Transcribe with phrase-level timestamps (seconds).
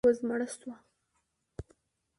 [0.05, 0.75] وزمړه سوه.